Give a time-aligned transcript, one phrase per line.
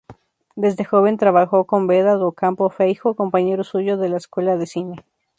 [0.55, 5.05] Desde joven trabajó con Beda Docampo Feijóo, compañero suyo de la escuela de cine.